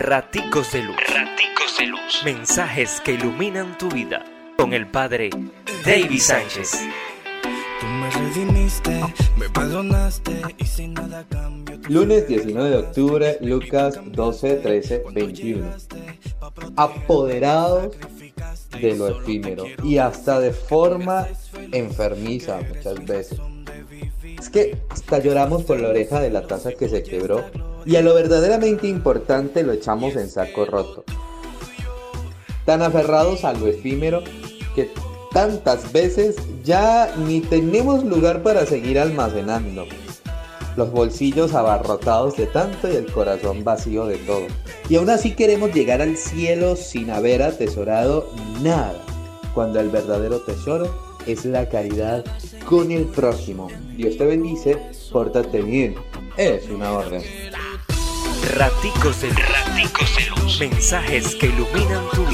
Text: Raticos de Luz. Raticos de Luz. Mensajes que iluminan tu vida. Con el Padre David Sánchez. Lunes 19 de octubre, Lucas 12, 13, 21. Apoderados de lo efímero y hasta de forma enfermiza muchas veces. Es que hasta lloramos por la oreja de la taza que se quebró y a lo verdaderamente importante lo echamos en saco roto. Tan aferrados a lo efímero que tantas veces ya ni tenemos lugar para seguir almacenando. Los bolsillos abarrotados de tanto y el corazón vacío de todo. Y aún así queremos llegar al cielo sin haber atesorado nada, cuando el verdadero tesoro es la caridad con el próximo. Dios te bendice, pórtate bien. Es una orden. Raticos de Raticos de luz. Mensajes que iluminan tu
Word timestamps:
Raticos 0.00 0.72
de 0.72 0.82
Luz. 0.82 0.96
Raticos 0.96 1.76
de 1.78 1.86
Luz. 1.86 2.22
Mensajes 2.24 3.02
que 3.04 3.12
iluminan 3.12 3.76
tu 3.76 3.90
vida. 3.90 4.24
Con 4.56 4.72
el 4.72 4.86
Padre 4.86 5.28
David 5.84 6.20
Sánchez. 6.20 6.80
Lunes 11.86 12.26
19 12.26 12.70
de 12.70 12.76
octubre, 12.78 13.36
Lucas 13.42 14.00
12, 14.06 14.54
13, 14.54 15.02
21. 15.12 15.66
Apoderados 16.76 17.94
de 18.80 18.96
lo 18.96 19.20
efímero 19.20 19.64
y 19.84 19.98
hasta 19.98 20.40
de 20.40 20.52
forma 20.52 21.28
enfermiza 21.72 22.58
muchas 22.66 23.04
veces. 23.04 23.38
Es 24.38 24.48
que 24.48 24.78
hasta 24.88 25.18
lloramos 25.18 25.64
por 25.64 25.78
la 25.78 25.90
oreja 25.90 26.20
de 26.20 26.30
la 26.30 26.46
taza 26.46 26.72
que 26.72 26.88
se 26.88 27.02
quebró 27.02 27.44
y 27.86 27.96
a 27.96 28.02
lo 28.02 28.14
verdaderamente 28.14 28.88
importante 28.88 29.62
lo 29.62 29.72
echamos 29.72 30.16
en 30.16 30.28
saco 30.28 30.64
roto. 30.64 31.04
Tan 32.64 32.82
aferrados 32.82 33.44
a 33.44 33.52
lo 33.52 33.66
efímero 33.66 34.22
que 34.74 34.90
tantas 35.32 35.92
veces 35.92 36.36
ya 36.64 37.14
ni 37.16 37.40
tenemos 37.40 38.04
lugar 38.04 38.42
para 38.42 38.66
seguir 38.66 38.98
almacenando. 38.98 39.86
Los 40.76 40.90
bolsillos 40.92 41.54
abarrotados 41.54 42.36
de 42.36 42.46
tanto 42.46 42.88
y 42.90 42.96
el 42.96 43.10
corazón 43.10 43.64
vacío 43.64 44.06
de 44.06 44.18
todo. 44.18 44.46
Y 44.88 44.96
aún 44.96 45.10
así 45.10 45.34
queremos 45.34 45.72
llegar 45.74 46.00
al 46.00 46.16
cielo 46.16 46.76
sin 46.76 47.10
haber 47.10 47.42
atesorado 47.42 48.30
nada, 48.62 48.94
cuando 49.54 49.80
el 49.80 49.90
verdadero 49.90 50.40
tesoro 50.40 51.10
es 51.26 51.44
la 51.44 51.68
caridad 51.68 52.24
con 52.68 52.90
el 52.90 53.04
próximo. 53.04 53.68
Dios 53.96 54.16
te 54.16 54.24
bendice, 54.24 54.78
pórtate 55.12 55.62
bien. 55.62 55.96
Es 56.36 56.68
una 56.70 56.92
orden. 56.92 57.22
Raticos 58.42 59.20
de 59.20 59.30
Raticos 59.30 60.16
de 60.16 60.26
luz. 60.30 60.60
Mensajes 60.60 61.34
que 61.34 61.46
iluminan 61.46 62.04
tu 62.14 62.26